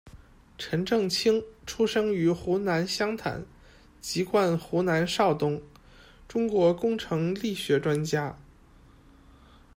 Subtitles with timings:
[0.57, 3.45] 陈政清，出生于湖南湘潭，
[4.01, 5.61] 籍贯湖南邵东，
[6.27, 8.35] 中国工程力学专家。